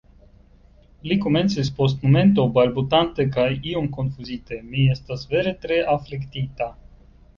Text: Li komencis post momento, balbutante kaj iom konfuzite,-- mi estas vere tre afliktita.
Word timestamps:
Li 1.09 1.17
komencis 1.25 1.67
post 1.81 1.99
momento, 2.07 2.45
balbutante 2.57 3.27
kaj 3.35 3.45
iom 3.75 3.91
konfuzite,-- 3.99 4.61
mi 4.73 4.87
estas 4.95 5.29
vere 5.35 5.55
tre 5.67 5.79
afliktita. 5.99 6.73